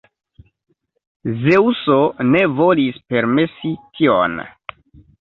[1.43, 1.99] Zeŭso
[2.31, 4.39] ne volis permesi tion.